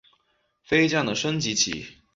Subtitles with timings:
[0.63, 1.85] 飞将的升级棋。